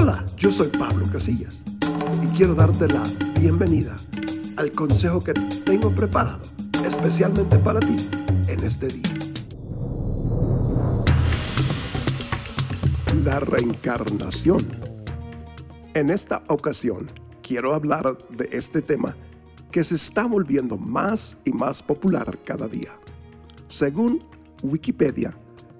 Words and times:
Hola, 0.00 0.24
yo 0.36 0.52
soy 0.52 0.68
Pablo 0.68 1.08
Casillas 1.10 1.64
y 2.22 2.28
quiero 2.28 2.54
darte 2.54 2.86
la 2.86 3.02
bienvenida 3.40 3.96
al 4.56 4.70
consejo 4.70 5.24
que 5.24 5.32
tengo 5.32 5.92
preparado 5.92 6.46
especialmente 6.84 7.58
para 7.58 7.80
ti 7.80 7.96
en 8.46 8.60
este 8.62 8.86
día. 8.86 9.12
La 13.24 13.40
reencarnación. 13.40 14.64
En 15.94 16.10
esta 16.10 16.44
ocasión 16.46 17.10
quiero 17.42 17.74
hablar 17.74 18.16
de 18.30 18.48
este 18.52 18.82
tema 18.82 19.16
que 19.72 19.82
se 19.82 19.96
está 19.96 20.28
volviendo 20.28 20.76
más 20.78 21.38
y 21.44 21.50
más 21.50 21.82
popular 21.82 22.38
cada 22.44 22.68
día. 22.68 22.92
Según 23.66 24.22
Wikipedia, 24.62 25.36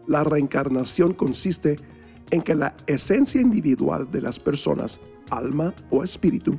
la 0.09 0.25
reencarnación 0.25 1.15
consiste 1.15 1.75
en 1.75 1.98
que 2.31 2.55
la 2.55 2.75
esencia 2.87 3.41
individual 3.41 4.11
de 4.11 4.21
las 4.21 4.39
personas, 4.39 5.01
alma 5.31 5.75
o 5.91 6.05
espíritu, 6.05 6.59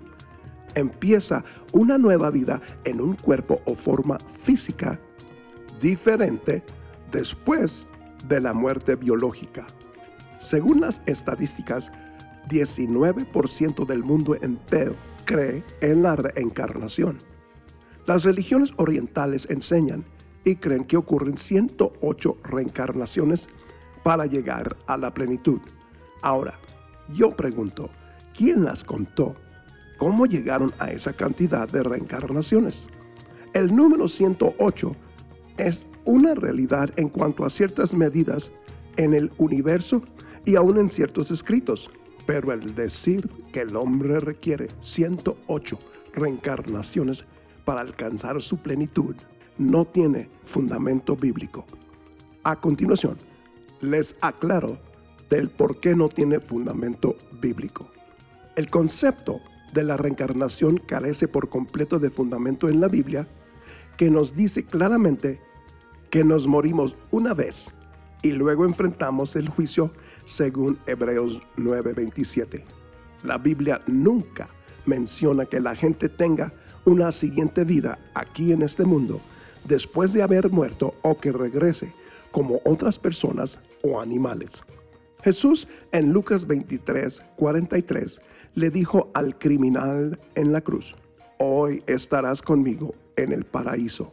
empieza 0.75 1.43
una 1.73 1.97
nueva 1.97 2.29
vida 2.31 2.61
en 2.83 3.01
un 3.01 3.15
cuerpo 3.15 3.61
o 3.65 3.75
forma 3.75 4.19
física 4.19 4.99
diferente 5.79 6.63
después 7.11 7.87
de 8.27 8.41
la 8.41 8.53
muerte 8.53 8.95
biológica. 8.95 9.67
Según 10.39 10.81
las 10.81 11.01
estadísticas, 11.05 11.91
19% 12.49 13.85
del 13.85 14.03
mundo 14.03 14.35
entero 14.41 14.95
cree 15.25 15.63
en 15.81 16.01
la 16.01 16.15
reencarnación. 16.15 17.19
Las 18.05 18.23
religiones 18.23 18.71
orientales 18.77 19.47
enseñan 19.49 20.03
y 20.43 20.55
creen 20.55 20.85
que 20.85 20.97
ocurren 20.97 21.37
108 21.37 22.37
reencarnaciones 22.43 23.49
para 24.03 24.25
llegar 24.25 24.75
a 24.87 24.97
la 24.97 25.13
plenitud. 25.13 25.59
Ahora, 26.21 26.59
yo 27.13 27.35
pregunto, 27.35 27.89
¿quién 28.33 28.63
las 28.63 28.83
contó? 28.83 29.35
¿Cómo 29.97 30.25
llegaron 30.25 30.73
a 30.79 30.91
esa 30.91 31.13
cantidad 31.13 31.67
de 31.67 31.83
reencarnaciones? 31.83 32.87
El 33.53 33.75
número 33.75 34.07
108 34.07 34.95
es 35.57 35.87
una 36.05 36.35
realidad 36.35 36.91
en 36.97 37.09
cuanto 37.09 37.45
a 37.45 37.49
ciertas 37.49 37.93
medidas 37.93 38.51
en 38.95 39.13
el 39.13 39.31
universo 39.37 40.03
y 40.45 40.55
aún 40.55 40.77
en 40.79 40.89
ciertos 40.89 41.31
escritos, 41.31 41.89
pero 42.25 42.53
el 42.53 42.75
decir 42.75 43.29
que 43.51 43.61
el 43.61 43.75
hombre 43.75 44.19
requiere 44.19 44.69
108 44.79 45.79
reencarnaciones 46.13 47.25
para 47.65 47.81
alcanzar 47.81 48.41
su 48.41 48.57
plenitud 48.57 49.15
no 49.57 49.85
tiene 49.85 50.29
fundamento 50.43 51.15
bíblico. 51.15 51.65
A 52.43 52.59
continuación, 52.59 53.17
les 53.81 54.15
aclaro 54.21 54.79
del 55.29 55.49
por 55.49 55.79
qué 55.79 55.95
no 55.95 56.07
tiene 56.07 56.39
fundamento 56.39 57.15
bíblico. 57.39 57.89
El 58.55 58.69
concepto 58.69 59.39
de 59.73 59.83
la 59.83 59.97
reencarnación 59.97 60.77
carece 60.77 61.27
por 61.27 61.49
completo 61.49 61.99
de 61.99 62.09
fundamento 62.09 62.69
en 62.69 62.81
la 62.81 62.87
Biblia, 62.87 63.27
que 63.97 64.09
nos 64.09 64.35
dice 64.35 64.63
claramente 64.63 65.41
que 66.09 66.23
nos 66.23 66.47
morimos 66.47 66.97
una 67.11 67.33
vez 67.33 67.71
y 68.21 68.31
luego 68.31 68.65
enfrentamos 68.65 69.35
el 69.35 69.47
juicio 69.47 69.93
según 70.25 70.79
Hebreos 70.87 71.41
9:27. 71.57 72.65
La 73.23 73.37
Biblia 73.37 73.81
nunca 73.87 74.49
menciona 74.85 75.45
que 75.45 75.59
la 75.59 75.75
gente 75.75 76.09
tenga 76.09 76.53
una 76.85 77.11
siguiente 77.11 77.63
vida 77.63 77.99
aquí 78.15 78.51
en 78.51 78.61
este 78.61 78.85
mundo 78.85 79.21
después 79.65 80.13
de 80.13 80.23
haber 80.23 80.49
muerto 80.49 80.95
o 81.03 81.19
que 81.19 81.31
regrese 81.31 81.93
como 82.31 82.61
otras 82.65 82.97
personas 82.97 83.59
o 83.83 84.01
animales. 84.01 84.63
Jesús 85.23 85.67
en 85.91 86.13
Lucas 86.13 86.47
23, 86.47 87.23
43 87.35 88.21
le 88.55 88.69
dijo 88.69 89.11
al 89.13 89.37
criminal 89.37 90.19
en 90.35 90.51
la 90.51 90.61
cruz, 90.61 90.95
hoy 91.37 91.83
estarás 91.87 92.41
conmigo 92.41 92.95
en 93.17 93.31
el 93.31 93.45
paraíso. 93.45 94.11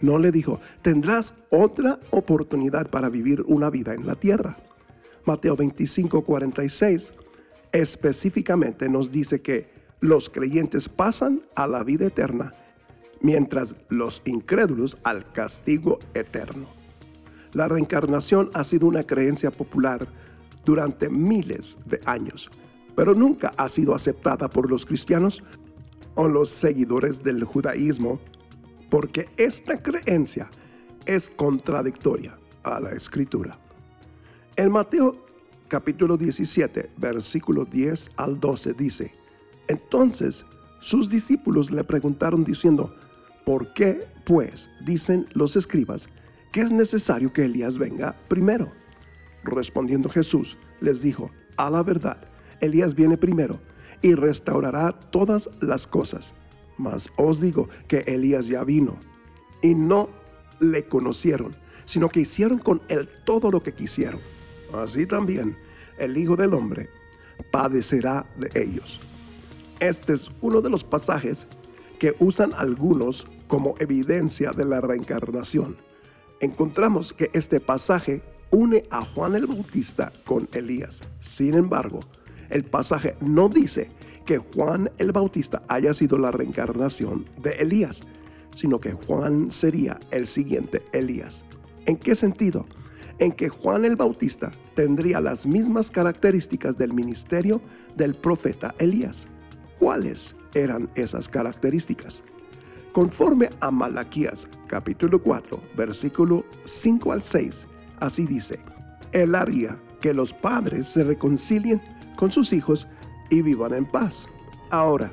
No 0.00 0.18
le 0.18 0.32
dijo, 0.32 0.60
tendrás 0.82 1.34
otra 1.50 2.00
oportunidad 2.10 2.90
para 2.90 3.08
vivir 3.08 3.42
una 3.46 3.70
vida 3.70 3.94
en 3.94 4.06
la 4.06 4.14
tierra. 4.14 4.58
Mateo 5.24 5.56
25, 5.56 6.24
46 6.24 7.14
específicamente 7.72 8.88
nos 8.88 9.10
dice 9.10 9.40
que 9.40 9.70
los 10.00 10.28
creyentes 10.28 10.88
pasan 10.88 11.42
a 11.54 11.66
la 11.66 11.84
vida 11.84 12.06
eterna 12.06 12.52
mientras 13.20 13.76
los 13.88 14.20
incrédulos 14.24 14.98
al 15.04 15.30
castigo 15.32 15.98
eterno. 16.12 16.81
La 17.52 17.68
reencarnación 17.68 18.50
ha 18.54 18.64
sido 18.64 18.86
una 18.86 19.02
creencia 19.02 19.50
popular 19.50 20.06
durante 20.64 21.10
miles 21.10 21.78
de 21.86 22.00
años, 22.06 22.50
pero 22.96 23.14
nunca 23.14 23.52
ha 23.56 23.68
sido 23.68 23.94
aceptada 23.94 24.48
por 24.48 24.70
los 24.70 24.86
cristianos 24.86 25.42
o 26.14 26.28
los 26.28 26.50
seguidores 26.50 27.22
del 27.22 27.44
judaísmo, 27.44 28.20
porque 28.90 29.28
esta 29.36 29.82
creencia 29.82 30.50
es 31.06 31.30
contradictoria 31.30 32.38
a 32.62 32.80
la 32.80 32.90
escritura. 32.90 33.58
En 34.56 34.70
Mateo 34.70 35.26
capítulo 35.68 36.16
17, 36.16 36.92
versículo 36.98 37.64
10 37.64 38.10
al 38.16 38.38
12 38.38 38.74
dice, 38.74 39.14
entonces 39.68 40.44
sus 40.80 41.08
discípulos 41.08 41.70
le 41.70 41.84
preguntaron 41.84 42.44
diciendo, 42.44 42.94
¿Por 43.44 43.72
qué, 43.72 44.06
pues, 44.24 44.70
dicen 44.84 45.26
los 45.32 45.56
escribas, 45.56 46.08
que 46.52 46.60
es 46.60 46.70
necesario 46.70 47.32
que 47.32 47.46
Elías 47.46 47.78
venga 47.78 48.14
primero? 48.28 48.70
Respondiendo 49.42 50.08
Jesús, 50.08 50.58
les 50.80 51.02
dijo, 51.02 51.30
a 51.56 51.70
la 51.70 51.82
verdad, 51.82 52.28
Elías 52.60 52.94
viene 52.94 53.16
primero 53.16 53.58
y 54.02 54.14
restaurará 54.14 54.92
todas 54.92 55.50
las 55.60 55.86
cosas. 55.86 56.34
Mas 56.76 57.10
os 57.16 57.40
digo 57.40 57.68
que 57.88 57.98
Elías 58.00 58.48
ya 58.48 58.64
vino 58.64 58.98
y 59.62 59.74
no 59.74 60.10
le 60.60 60.84
conocieron, 60.84 61.56
sino 61.84 62.08
que 62.08 62.20
hicieron 62.20 62.58
con 62.58 62.82
él 62.88 63.08
todo 63.24 63.50
lo 63.50 63.62
que 63.62 63.72
quisieron. 63.72 64.20
Así 64.74 65.06
también 65.06 65.56
el 65.98 66.16
Hijo 66.16 66.36
del 66.36 66.54
Hombre 66.54 66.90
padecerá 67.50 68.26
de 68.36 68.50
ellos. 68.62 69.00
Este 69.80 70.12
es 70.12 70.30
uno 70.40 70.60
de 70.60 70.70
los 70.70 70.84
pasajes 70.84 71.46
que 71.98 72.14
usan 72.18 72.52
algunos 72.56 73.26
como 73.46 73.74
evidencia 73.78 74.50
de 74.52 74.64
la 74.64 74.80
reencarnación. 74.80 75.76
Encontramos 76.42 77.12
que 77.12 77.30
este 77.34 77.60
pasaje 77.60 78.20
une 78.50 78.84
a 78.90 79.04
Juan 79.04 79.36
el 79.36 79.46
Bautista 79.46 80.12
con 80.26 80.48
Elías. 80.52 81.00
Sin 81.20 81.54
embargo, 81.54 82.00
el 82.50 82.64
pasaje 82.64 83.14
no 83.20 83.48
dice 83.48 83.92
que 84.26 84.38
Juan 84.38 84.90
el 84.98 85.12
Bautista 85.12 85.62
haya 85.68 85.94
sido 85.94 86.18
la 86.18 86.32
reencarnación 86.32 87.26
de 87.40 87.52
Elías, 87.52 88.02
sino 88.52 88.80
que 88.80 88.90
Juan 88.90 89.52
sería 89.52 90.00
el 90.10 90.26
siguiente 90.26 90.82
Elías. 90.92 91.44
¿En 91.86 91.96
qué 91.96 92.16
sentido? 92.16 92.66
En 93.20 93.30
que 93.30 93.48
Juan 93.48 93.84
el 93.84 93.94
Bautista 93.94 94.50
tendría 94.74 95.20
las 95.20 95.46
mismas 95.46 95.92
características 95.92 96.76
del 96.76 96.92
ministerio 96.92 97.62
del 97.96 98.16
profeta 98.16 98.74
Elías. 98.80 99.28
¿Cuáles 99.78 100.34
eran 100.54 100.90
esas 100.96 101.28
características? 101.28 102.24
Conforme 102.92 103.48
a 103.60 103.70
Malaquías 103.70 104.48
capítulo 104.66 105.22
4, 105.22 105.58
versículo 105.74 106.44
5 106.64 107.12
al 107.12 107.22
6, 107.22 107.66
así 108.00 108.26
dice, 108.26 108.60
Él 109.12 109.34
haría 109.34 109.80
que 110.02 110.12
los 110.12 110.34
padres 110.34 110.88
se 110.88 111.02
reconcilien 111.02 111.80
con 112.16 112.30
sus 112.30 112.52
hijos 112.52 112.86
y 113.30 113.40
vivan 113.40 113.72
en 113.72 113.86
paz. 113.86 114.28
Ahora, 114.70 115.10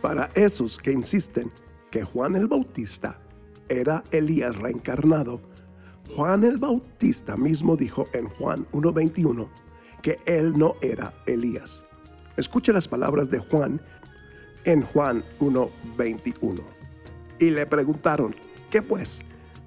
para 0.00 0.30
esos 0.34 0.78
que 0.78 0.92
insisten 0.92 1.52
que 1.90 2.02
Juan 2.02 2.34
el 2.34 2.48
Bautista 2.48 3.20
era 3.68 4.02
Elías 4.10 4.56
reencarnado, 4.56 5.42
Juan 6.14 6.44
el 6.44 6.56
Bautista 6.56 7.36
mismo 7.36 7.76
dijo 7.76 8.08
en 8.14 8.26
Juan 8.26 8.66
1.21 8.72 9.46
que 10.00 10.18
él 10.24 10.56
no 10.56 10.76
era 10.80 11.12
Elías. 11.26 11.84
Escuche 12.38 12.72
las 12.72 12.88
palabras 12.88 13.28
de 13.28 13.38
Juan 13.38 13.82
en 14.64 14.82
Juan 14.82 15.24
1:21. 15.40 16.75
Y 17.38 17.50
le 17.50 17.66
preguntaron, 17.66 18.34
¿qué 18.70 18.82
pues? 18.82 19.24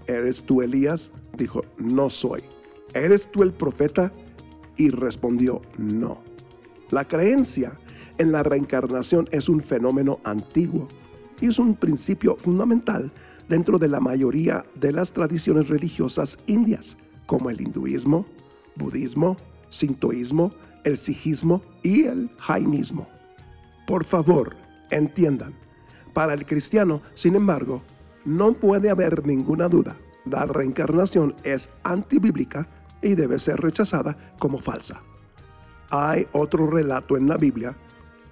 ¿Eres 0.07 0.43
tú 0.43 0.61
Elías? 0.61 1.13
Dijo, 1.37 1.63
no 1.77 2.09
soy. 2.09 2.41
¿Eres 2.93 3.31
tú 3.31 3.43
el 3.43 3.51
profeta? 3.51 4.11
Y 4.77 4.89
respondió, 4.89 5.61
no. 5.77 6.21
La 6.89 7.05
creencia 7.05 7.71
en 8.17 8.31
la 8.31 8.43
reencarnación 8.43 9.27
es 9.31 9.49
un 9.49 9.61
fenómeno 9.61 10.19
antiguo 10.23 10.87
y 11.39 11.47
es 11.47 11.59
un 11.59 11.75
principio 11.75 12.35
fundamental 12.37 13.11
dentro 13.47 13.77
de 13.77 13.87
la 13.87 13.99
mayoría 13.99 14.65
de 14.75 14.91
las 14.91 15.13
tradiciones 15.13 15.69
religiosas 15.69 16.39
indias, 16.47 16.97
como 17.25 17.49
el 17.49 17.61
hinduismo, 17.61 18.25
budismo, 18.75 19.37
sintoísmo, 19.69 20.53
el 20.83 20.97
sijismo 20.97 21.61
y 21.83 22.03
el 22.03 22.29
jainismo. 22.37 23.07
Por 23.87 24.03
favor, 24.03 24.55
entiendan, 24.91 25.53
para 26.19 26.33
el 26.33 26.45
cristiano, 26.45 27.01
sin 27.13 27.35
embargo, 27.35 27.81
no 28.25 28.51
puede 28.51 28.89
haber 28.89 29.25
ninguna 29.25 29.69
duda. 29.69 29.95
La 30.25 30.45
reencarnación 30.45 31.33
es 31.45 31.69
antibíblica 31.85 32.67
y 33.01 33.15
debe 33.15 33.39
ser 33.39 33.61
rechazada 33.61 34.17
como 34.37 34.57
falsa. 34.57 35.01
Hay 35.89 36.27
otro 36.33 36.69
relato 36.69 37.15
en 37.15 37.29
la 37.29 37.37
Biblia 37.37 37.77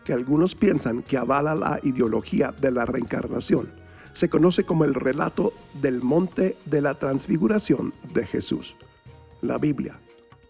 que 0.03 0.11
algunos 0.11 0.53
piensan 0.53 1.01
que 1.01 1.15
avala 1.15 1.55
la 1.55 1.79
ideología 1.81 2.51
de 2.51 2.71
la 2.71 2.83
reencarnación. 2.83 3.71
Se 4.11 4.27
conoce 4.27 4.65
como 4.65 4.83
el 4.83 4.93
relato 4.93 5.53
del 5.81 6.03
monte 6.03 6.57
de 6.65 6.81
la 6.81 6.95
transfiguración 6.99 7.93
de 8.13 8.25
Jesús. 8.25 8.75
La 9.41 9.59
Biblia 9.59 9.97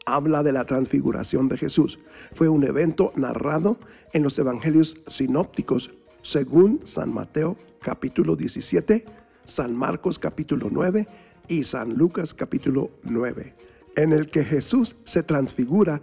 habla 0.08 0.42
de 0.42 0.54
la 0.54 0.66
transfiguración 0.66 1.50
de 1.50 1.58
Jesús. 1.58 2.00
Fue 2.34 2.50
un 2.50 2.64
evento 2.64 3.14
narrado 3.16 3.78
en 4.12 4.24
los 4.24 4.40
evangelios 4.40 4.98
sinópticos 5.06 5.94
según 6.28 6.82
San 6.84 7.14
Mateo 7.14 7.56
capítulo 7.80 8.36
17, 8.36 9.06
San 9.46 9.74
Marcos 9.74 10.20
capítulo 10.20 10.68
9 10.70 11.08
y 11.48 11.64
San 11.64 11.94
Lucas 11.94 12.34
capítulo 12.34 12.92
9, 13.04 13.56
en 13.96 14.12
el 14.12 14.30
que 14.30 14.44
Jesús 14.44 14.98
se 15.06 15.24
transfigura 15.24 16.02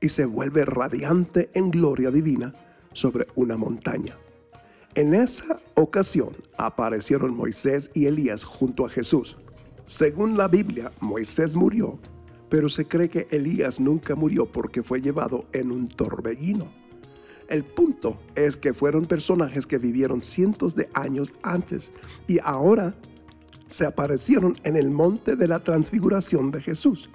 y 0.00 0.10
se 0.10 0.26
vuelve 0.26 0.64
radiante 0.64 1.50
en 1.54 1.72
gloria 1.72 2.12
divina 2.12 2.54
sobre 2.92 3.26
una 3.34 3.56
montaña. 3.56 4.16
En 4.94 5.12
esa 5.12 5.60
ocasión 5.74 6.36
aparecieron 6.56 7.34
Moisés 7.34 7.90
y 7.94 8.06
Elías 8.06 8.44
junto 8.44 8.86
a 8.86 8.88
Jesús. 8.88 9.38
Según 9.82 10.38
la 10.38 10.46
Biblia, 10.46 10.92
Moisés 11.00 11.56
murió, 11.56 11.98
pero 12.48 12.68
se 12.68 12.86
cree 12.86 13.08
que 13.08 13.26
Elías 13.32 13.80
nunca 13.80 14.14
murió 14.14 14.46
porque 14.46 14.84
fue 14.84 15.00
llevado 15.00 15.46
en 15.52 15.72
un 15.72 15.84
torbellino. 15.84 16.83
El 17.48 17.64
punto 17.64 18.18
es 18.34 18.56
que 18.56 18.72
fueron 18.72 19.06
personajes 19.06 19.66
que 19.66 19.78
vivieron 19.78 20.22
cientos 20.22 20.74
de 20.74 20.88
años 20.94 21.34
antes 21.42 21.90
y 22.26 22.38
ahora 22.42 22.94
se 23.66 23.86
aparecieron 23.86 24.56
en 24.64 24.76
el 24.76 24.90
monte 24.90 25.36
de 25.36 25.48
la 25.48 25.58
transfiguración 25.58 26.50
de 26.50 26.60
Jesús. 26.60 27.10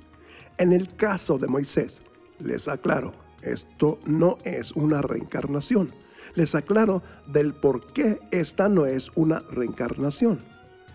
En 0.58 0.74
el 0.74 0.94
caso 0.94 1.38
de 1.38 1.48
Moisés, 1.48 2.04
les 2.40 2.68
aclaro, 2.68 3.14
esto 3.42 4.00
no 4.06 4.38
es 4.44 4.74
una 4.74 5.02
reencarnación. 5.02 5.92
Les 6.36 6.54
aclaro 6.54 7.02
del 7.28 7.54
por 7.54 7.92
qué 7.94 8.20
esta 8.32 8.70
no 8.70 8.86
es 8.86 9.12
una 9.16 9.40
reencarnación. 9.50 10.40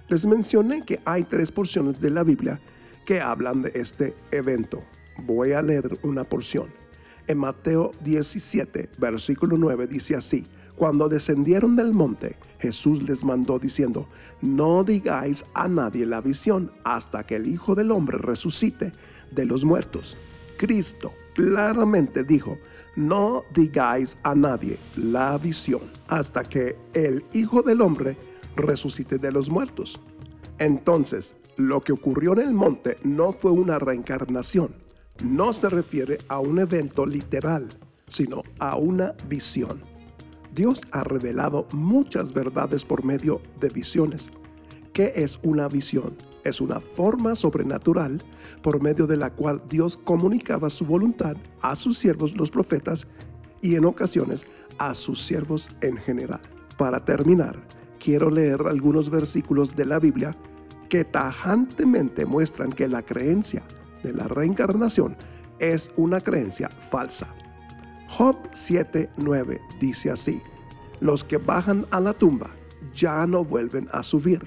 Les 0.09 0.27
mencioné 0.27 0.85
que 0.85 1.01
hay 1.05 1.25
tres 1.25 1.51
porciones 1.51 1.99
de 1.99 2.11
la 2.11 2.25
Biblia 2.25 2.61
que 3.07 3.21
hablan 3.21 3.63
de 3.63 3.73
este 3.75 4.15
evento. 4.31 4.83
Voy 5.23 5.53
a 5.53 5.63
leer 5.63 5.99
una 6.03 6.25
porción. 6.25 6.84
En 7.27 7.39
Mateo 7.39 7.93
17, 8.03 8.91
versículo 8.99 9.57
9 9.57 9.87
dice 9.87 10.15
así, 10.15 10.47
cuando 10.77 11.09
descendieron 11.09 11.77
del 11.77 11.95
monte, 11.95 12.37
Jesús 12.59 13.03
les 13.03 13.25
mandó 13.25 13.59
diciendo, 13.59 14.09
no 14.43 14.83
digáis 14.85 15.47
a 15.55 15.69
nadie 15.69 16.05
la 16.05 16.21
visión 16.21 16.71
hasta 16.83 17.25
que 17.25 17.37
el 17.37 17.47
Hijo 17.47 17.75
del 17.75 17.93
Hombre 17.93 18.19
resucite 18.19 18.93
de 19.31 19.47
los 19.47 19.65
muertos. 19.65 20.19
Cristo 20.59 21.15
claramente 21.35 22.25
dijo, 22.25 22.59
no 22.97 23.45
digáis 23.55 24.17
a 24.23 24.35
nadie 24.35 24.79
la 24.97 25.39
visión 25.39 25.83
hasta 26.09 26.43
que 26.43 26.77
el 26.93 27.25
Hijo 27.33 27.63
del 27.63 27.81
Hombre 27.81 28.19
resucite 28.57 29.19
de 29.19 29.33
los 29.33 29.51
muertos. 29.51 30.01
Entonces, 30.59 31.37
lo 31.57 31.81
que 31.83 31.93
ocurrió 31.93 32.33
en 32.33 32.41
el 32.41 32.53
monte 32.53 32.97
no 33.03 33.33
fue 33.33 33.53
una 33.53 33.79
reencarnación, 33.79 34.75
no 35.23 35.53
se 35.53 35.69
refiere 35.69 36.19
a 36.29 36.41
un 36.41 36.59
evento 36.59 37.07
literal, 37.07 37.69
sino 38.09 38.43
a 38.59 38.77
una 38.77 39.15
visión. 39.29 39.81
Dios 40.55 40.83
ha 40.93 41.05
revelado 41.05 41.67
muchas 41.73 42.33
verdades 42.33 42.85
por 42.85 43.05
medio 43.05 43.41
de 43.61 43.71
visiones. 43.71 44.31
¿Qué 44.93 45.13
es 45.17 45.41
una 45.43 45.69
visión? 45.69 46.17
Es 46.45 46.61
una 46.61 46.79
forma 46.79 47.35
sobrenatural 47.35 48.23
por 48.63 48.83
medio 48.83 49.07
de 49.07 49.17
la 49.17 49.31
cual 49.31 49.63
Dios 49.69 49.97
comunicaba 49.97 50.71
su 50.71 50.85
voluntad 50.85 51.37
a 51.63 51.75
sus 51.75 51.99
siervos 51.99 52.37
los 52.37 52.51
profetas 52.51 53.07
y 53.63 53.77
en 53.77 53.85
ocasiones 53.87 54.47
a 54.79 54.95
sus 54.95 55.23
siervos 55.23 55.71
en 55.81 55.97
general. 55.97 56.41
Para 56.77 57.05
terminar, 57.05 57.57
quiero 57.99 58.31
leer 58.31 58.61
algunos 58.69 59.11
versículos 59.11 59.75
de 59.75 59.87
la 59.87 59.99
Biblia 59.99 60.37
que 60.89 61.05
tajantemente 61.05 62.27
muestran 62.27 62.73
que 62.73 62.87
la 62.87 63.03
creencia 63.03 63.63
de 64.05 64.13
la 64.13 64.29
reencarnación 64.29 65.17
es 65.59 65.91
una 65.97 66.21
creencia 66.21 66.69
falsa. 66.69 67.27
Job 68.09 68.37
7:9 68.53 69.61
dice 69.81 70.11
así: 70.13 70.41
Los 71.01 71.25
que 71.25 71.39
bajan 71.39 71.87
a 71.91 71.99
la 71.99 72.13
tumba 72.13 72.51
ya 72.95 73.27
no 73.27 73.45
vuelven 73.45 73.89
a 73.91 74.05
subir. 74.05 74.41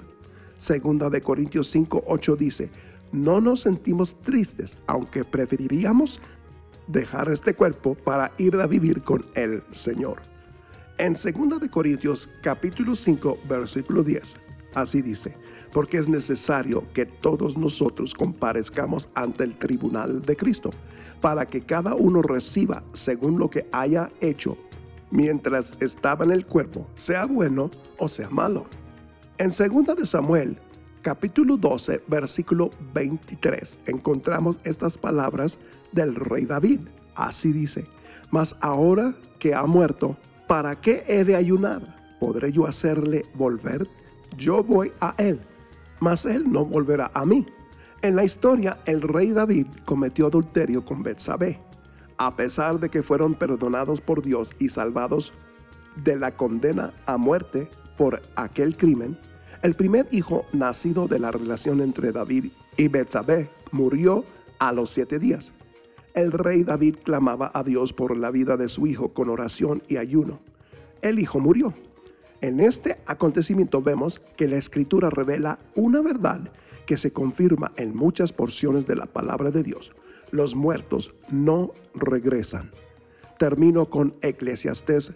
Segunda 0.57 1.09
de 1.09 1.19
Corintios 1.19 1.75
5:8 1.75 2.37
dice: 2.37 2.71
No 3.11 3.41
nos 3.41 3.61
sentimos 3.61 4.21
tristes, 4.21 4.77
aunque 4.87 5.25
preferiríamos 5.25 6.21
dejar 6.87 7.29
este 7.29 7.53
cuerpo 7.53 7.95
para 7.95 8.31
ir 8.37 8.55
a 8.55 8.67
vivir 8.67 9.03
con 9.03 9.25
el 9.35 9.63
Señor. 9.71 10.21
En 10.97 11.15
Segunda 11.15 11.59
de 11.59 11.69
Corintios 11.69 12.29
capítulo 12.41 12.95
5 12.95 13.39
versículo 13.47 14.03
10, 14.03 14.35
así 14.81 15.01
dice: 15.01 15.37
porque 15.71 15.97
es 15.97 16.07
necesario 16.07 16.83
que 16.93 17.05
todos 17.05 17.57
nosotros 17.57 18.13
comparezcamos 18.13 19.09
ante 19.13 19.43
el 19.43 19.55
tribunal 19.55 20.21
de 20.21 20.35
Cristo, 20.35 20.71
para 21.21 21.45
que 21.45 21.61
cada 21.61 21.95
uno 21.95 22.21
reciba 22.21 22.83
según 22.93 23.39
lo 23.39 23.49
que 23.49 23.67
haya 23.71 24.09
hecho 24.21 24.57
mientras 25.09 25.77
estaba 25.79 26.25
en 26.25 26.31
el 26.31 26.45
cuerpo, 26.45 26.87
sea 26.95 27.25
bueno 27.25 27.71
o 27.97 28.07
sea 28.07 28.29
malo. 28.29 28.65
En 29.37 29.49
2 29.49 29.95
de 29.95 30.05
Samuel, 30.05 30.57
capítulo 31.01 31.57
12, 31.57 32.03
versículo 32.07 32.71
23, 32.93 33.79
encontramos 33.85 34.59
estas 34.63 34.97
palabras 34.97 35.59
del 35.91 36.15
rey 36.15 36.45
David. 36.45 36.81
Así 37.15 37.51
dice, 37.51 37.87
mas 38.31 38.55
ahora 38.61 39.15
que 39.39 39.55
ha 39.55 39.65
muerto, 39.65 40.17
¿para 40.47 40.79
qué 40.79 41.03
he 41.07 41.23
de 41.23 41.35
ayunar? 41.35 41.95
¿Podré 42.19 42.51
yo 42.51 42.67
hacerle 42.67 43.25
volver? 43.35 43.87
Yo 44.37 44.63
voy 44.63 44.91
a 45.01 45.13
él 45.17 45.41
mas 45.99 46.25
él 46.25 46.51
no 46.51 46.65
volverá 46.65 47.11
a 47.13 47.25
mí. 47.25 47.45
En 48.01 48.15
la 48.15 48.23
historia, 48.23 48.79
el 48.85 49.01
rey 49.01 49.31
David 49.31 49.67
cometió 49.85 50.27
adulterio 50.27 50.85
con 50.85 51.03
Betsabé. 51.03 51.59
A 52.17 52.35
pesar 52.35 52.79
de 52.79 52.89
que 52.89 53.03
fueron 53.03 53.35
perdonados 53.35 54.01
por 54.01 54.21
Dios 54.21 54.53
y 54.59 54.69
salvados 54.69 55.33
de 55.95 56.15
la 56.15 56.35
condena 56.35 56.93
a 57.05 57.17
muerte 57.17 57.69
por 57.97 58.21
aquel 58.35 58.77
crimen, 58.77 59.17
el 59.63 59.73
primer 59.73 60.07
hijo 60.11 60.45
nacido 60.53 61.07
de 61.07 61.19
la 61.19 61.31
relación 61.31 61.81
entre 61.81 62.11
David 62.11 62.51
y 62.75 62.87
Betsabé 62.87 63.49
murió 63.71 64.23
a 64.59 64.71
los 64.71 64.91
siete 64.91 65.17
días. 65.17 65.53
El 66.13 66.31
rey 66.31 66.63
David 66.63 66.97
clamaba 67.03 67.51
a 67.53 67.63
Dios 67.63 67.93
por 67.93 68.15
la 68.15 68.31
vida 68.31 68.57
de 68.57 68.69
su 68.69 68.87
hijo 68.87 69.13
con 69.13 69.29
oración 69.29 69.83
y 69.87 69.97
ayuno. 69.97 70.39
El 71.01 71.19
hijo 71.19 71.39
murió 71.39 71.73
en 72.41 72.59
este 72.59 72.99
acontecimiento 73.07 73.81
vemos 73.81 74.21
que 74.35 74.47
la 74.47 74.57
escritura 74.57 75.09
revela 75.09 75.59
una 75.75 76.01
verdad 76.01 76.51
que 76.85 76.97
se 76.97 77.11
confirma 77.11 77.71
en 77.77 77.95
muchas 77.95 78.31
porciones 78.31 78.85
de 78.85 78.95
la 78.95 79.07
palabra 79.07 79.49
de 79.49 79.63
Dios. 79.63 79.93
Los 80.31 80.55
muertos 80.55 81.15
no 81.29 81.73
regresan. 81.95 82.71
Termino 83.39 83.89
con 83.89 84.15
Eclesiastés 84.21 85.13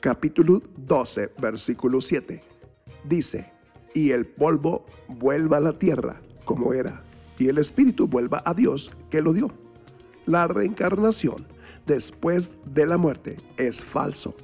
capítulo 0.00 0.62
12, 0.76 1.32
versículo 1.40 2.00
7. 2.00 2.42
Dice, 3.04 3.52
y 3.94 4.10
el 4.10 4.26
polvo 4.26 4.84
vuelva 5.08 5.56
a 5.56 5.60
la 5.60 5.78
tierra 5.78 6.20
como 6.44 6.74
era, 6.74 7.04
y 7.38 7.48
el 7.48 7.58
espíritu 7.58 8.08
vuelva 8.08 8.42
a 8.44 8.52
Dios 8.52 8.92
que 9.10 9.22
lo 9.22 9.32
dio. 9.32 9.50
La 10.26 10.48
reencarnación 10.48 11.46
después 11.86 12.56
de 12.66 12.86
la 12.86 12.98
muerte 12.98 13.38
es 13.56 13.80
falso 13.80 14.36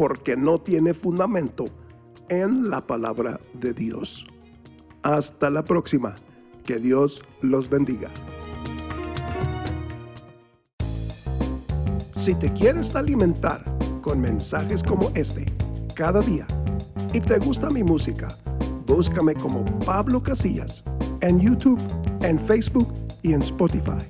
porque 0.00 0.34
no 0.34 0.58
tiene 0.58 0.94
fundamento 0.94 1.66
en 2.30 2.70
la 2.70 2.86
palabra 2.86 3.38
de 3.52 3.74
Dios. 3.74 4.26
Hasta 5.02 5.50
la 5.50 5.62
próxima. 5.62 6.16
Que 6.64 6.78
Dios 6.78 7.20
los 7.42 7.68
bendiga. 7.68 8.08
Si 12.12 12.34
te 12.34 12.50
quieres 12.50 12.96
alimentar 12.96 13.62
con 14.00 14.22
mensajes 14.22 14.82
como 14.82 15.10
este 15.14 15.52
cada 15.94 16.22
día 16.22 16.46
y 17.12 17.20
te 17.20 17.38
gusta 17.38 17.68
mi 17.68 17.84
música, 17.84 18.38
búscame 18.86 19.34
como 19.34 19.66
Pablo 19.80 20.22
Casillas 20.22 20.82
en 21.20 21.38
YouTube, 21.40 21.78
en 22.22 22.40
Facebook 22.40 22.88
y 23.20 23.34
en 23.34 23.42
Spotify. 23.42 24.00